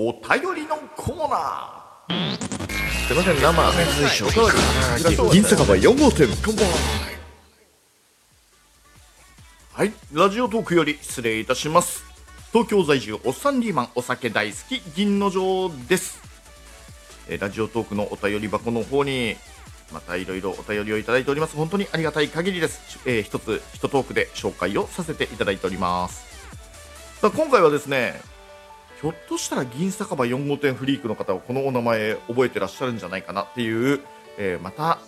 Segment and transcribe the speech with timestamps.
[0.00, 1.84] お便りのコーナ
[3.08, 6.64] すいません生ー銀酒場4号店乾杯。
[9.72, 12.04] はいラジオトークより失礼いたします。
[12.52, 16.20] 東京在住おっさんリーマンお酒大好き銀の城です。
[17.28, 19.34] えーラジオトークのお便り箱の方に
[19.92, 21.56] またいろいろお便りをいただいております。
[21.56, 26.24] 本当にありがたい限りです、えー一つ一トークで紹介をさせていただいております。
[27.20, 28.37] さあ今回はですね
[29.00, 34.00] ひょっとしたら銀酒場4号店フリークの方はこのお名前覚えてらっしゃるんじゃないかなっていう、
[34.38, 34.98] えーまた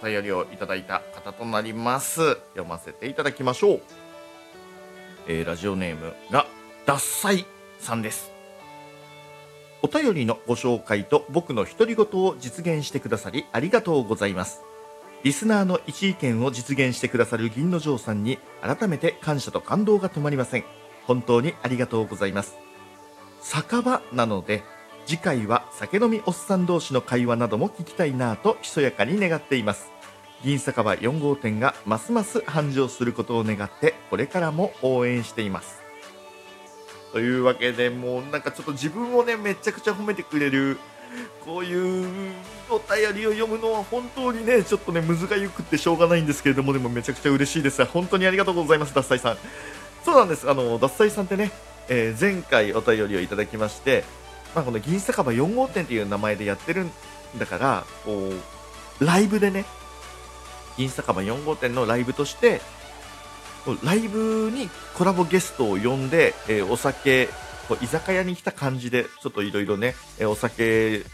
[0.00, 2.36] お便りをいただいた方となります。
[2.50, 3.80] 読ませていただきましょう、
[5.26, 6.46] えーラジオネームが
[6.86, 7.46] 獺祭
[7.80, 8.30] さんです。
[9.80, 14.62] お便りのご紹介と僕の独り言を実現してくださりありがとうございます。
[15.24, 20.64] リスナーの一意見を実現してくださる銀の城さんに改めて感謝と感動が止まりません。
[21.06, 22.67] 本当にありがとうございます。
[23.40, 24.62] 酒場なので
[25.06, 29.90] 次回は酒飲みおっさん同士の会話なども聞きたいなぁとひそやかに願っています。
[30.44, 35.80] 銀酒場4号店がますます繁盛することを願ってこれからも応援しています。
[37.12, 40.78] というわけでもうなんかちょっと自分をねめちゃくちゃ褒めてくれる
[41.44, 42.34] こういう
[42.68, 47.82] お便りを読むのは本当にねちょっとねむずがゆくってしょうがないんですけれどもでもめちゃくちゃ嬉しいです。
[47.86, 49.38] 本当にありがとうございます脱菜さん。
[50.04, 50.48] そうなんです。
[50.48, 51.50] あの脱菜さんってね、
[51.88, 54.04] えー前回お便りをいただきまして、
[54.54, 56.90] まあ、この銀酒場4号店っていう名前でやってるん
[57.38, 58.30] だからこ
[59.00, 59.64] うライブでね
[60.76, 62.60] 銀酒場4号店のライブとして
[63.82, 67.28] ライブにコラボゲストを呼んで、えーお酒
[67.82, 71.04] 居酒屋に来た感じでちょっといろいろね、えーお酒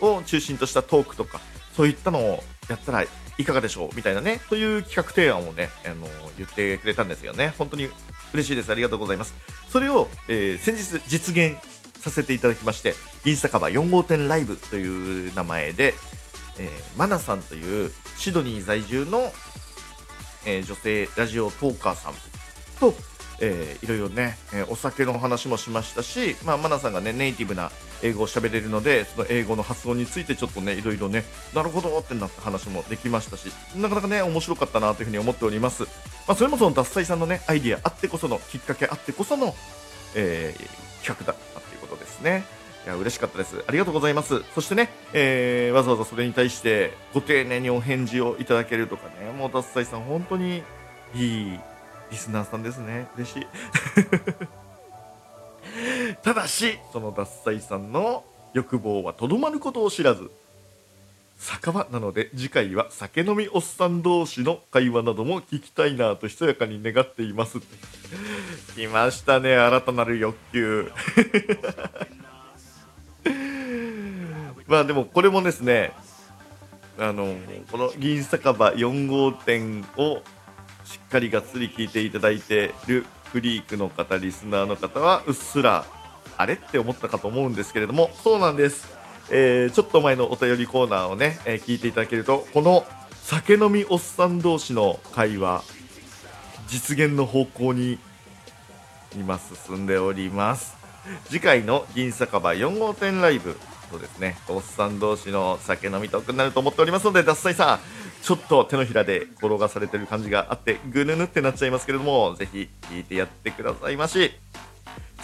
[0.00, 1.40] を中心としたトークとか
[1.76, 3.04] そういったのをやったら
[3.36, 3.96] いかがでしょう？
[3.96, 6.06] みたいなねそういう企画提案をね、あの
[6.38, 7.52] 言ってくれたんですよね。
[7.58, 7.88] 本当に
[8.34, 8.70] 嬉しいです。
[8.70, 9.34] ありがとうございます。
[9.68, 11.56] それを、えー先日実現
[12.00, 12.92] させていただきまして
[13.24, 15.94] 銀酒場4号店ライブという名前で、
[16.58, 19.32] えーマナさんというシドニー在住の
[20.44, 22.14] えー女性ラジオトーカーさん
[22.80, 22.94] と、
[23.40, 27.70] えーいろいろね、えお酒のお話もしましたし、まあ、マナさんがねネイティブな
[28.04, 35.88] 英語を喋れるのでその英語の発音についてちょっとねいろいろねなるほどってなった話もできましたしなかなかね面白かったなというふうに思っております、ま
[36.28, 39.54] あ、それもその脱菜さんのねアイディアあってこそのきっかけあってこその、
[40.14, 42.44] えー企画だったということですね。
[42.86, 43.62] いや嬉しかったです。
[43.66, 44.42] ありがとうございます。
[44.54, 50.62] そしてね、えーわざわざそれに対してご丁寧にお返事をいただけるとかねもう脱菜さん本当に
[51.14, 51.58] いい
[52.10, 53.06] リスナーさんですね。
[53.16, 53.46] 嬉しい。
[56.22, 60.30] ただしその脱菜さんの欲望はとどまることを知らず
[61.38, 67.58] 酒場なので次回は酒飲みおっさん同士の会話なども聞きたいなとひそやかに願っています。
[68.76, 70.90] 来ましたね新たなる欲求。
[74.66, 75.92] まあでもこれもですね
[76.98, 77.36] あの
[77.70, 80.22] この銀酒場4号店を
[80.84, 85.84] しっかりがっつり聞いていただいてるフリークの方リスナーの方はうっすら
[86.36, 86.54] あれ？
[86.54, 87.86] って思ったかと思うんですけれ？
[87.86, 88.96] どもそうなんです、
[89.30, 92.84] えーちょっと前のお便りコーナーをね、えー聞いていただけるとこの
[93.22, 95.62] 酒飲みおっさん同士の会話
[96.68, 97.98] 実現の方向に
[99.16, 100.76] 今進んでおります
[101.28, 103.56] 次回の銀酒場4号店ライブ
[103.90, 107.78] そうですねおっさん同士の酒飲みトークになると思っておりますので脱菜さん
[108.22, 109.86] ちょっと手のひらで転がされ？
[109.86, 111.98] てる感じがあってぐぬぬってなっちゃいますけれ？
[111.98, 114.32] どもぜひ聞いてやってくださいまし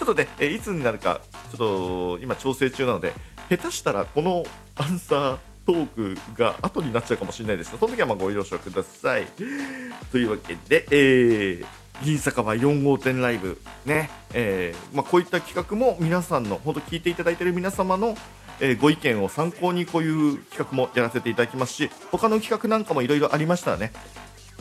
[0.00, 3.12] ちょっとね、えいつになるかちょっと今調整中なので
[3.50, 4.44] 下手したらこの
[4.76, 9.26] アンサートークが後になっちゃうかもしれないですその時はまご了承ください。
[10.10, 11.66] というわけで、えー
[12.02, 18.16] 銀酒場4号店ライブね、えーまあ、こういった企画も皆さんの本当聞いていただいている皆様の、
[18.58, 23.92] えーご意見を参考にこういう企画もやらせていただきますし他の企画なんかもいろいろありましたらね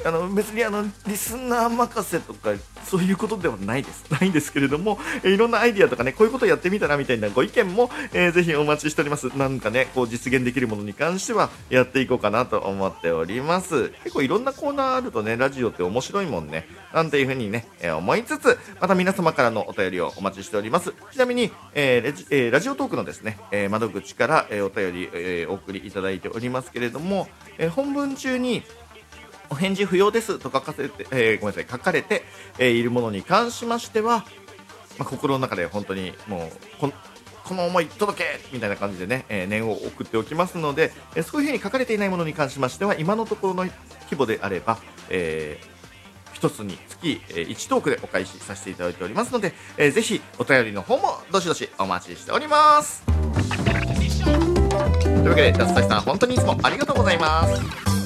[0.06, 2.52] あの別にあのリスナー任せとか
[2.86, 4.06] そういうことではないです。
[4.12, 9.28] ないんですけれども、えーいろんなアイディアとかねこういうことやってみたらみたいなご意見も、えーぜひお待ちしております。
[9.38, 13.90] なんかねこう実現できるものに関してはやっていこうかなと思っております。
[14.04, 16.68] 結構いろんなコーナーあるとねラジオって面白いもんね。
[16.94, 20.94] なんていうふうにね、えー思いつつまた皆様からのお便りをお待ちしております。
[21.12, 27.28] ちなみに、えーレジえーラジオトークのですね、え窓口から、えお便り、えお送りいただいておりますけれども、
[27.58, 28.64] え本文中に
[29.50, 32.24] お返事不要ですと書かせて、えーごめんなさい、書かれて、
[32.58, 34.26] えいるものに関しましては、
[34.98, 36.92] まあ、心の中で本当にもうこ、
[37.44, 44.78] この思い届けみたいな感じでね、えー念を送っておきますので、えそういうふうに書かれていないものに関しましては、今のところの規模であれば、
[45.10, 45.80] えー
[46.40, 53.04] 1つにつき、え1トークでお返しさせていただいておりますので、えーぜひお便りの方もどしどしお待ちしております。
[53.04, 53.12] と
[55.10, 57.99] いうわけで、ダスサシさん本当にいつもありがとうございます。